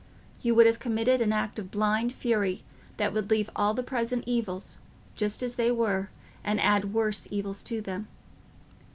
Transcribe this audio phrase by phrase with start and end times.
[0.41, 2.63] You would have committed an act of blind fury
[2.97, 4.79] that would leave all the present evils
[5.13, 6.09] just as they were
[6.43, 8.07] and add worse evils to them.